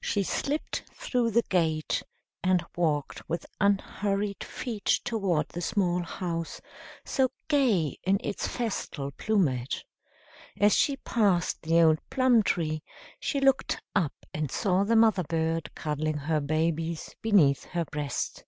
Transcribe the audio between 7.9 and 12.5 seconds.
in its festal plumage. As she passed the old plum